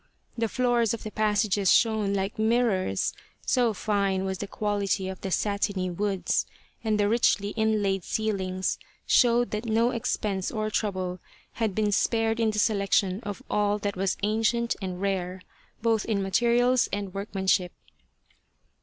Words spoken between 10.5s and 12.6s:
trouble had been spared in the